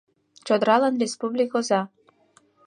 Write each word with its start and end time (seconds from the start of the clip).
Чодыралан 0.45 0.95
республик 1.03 1.51
оза 1.59 1.81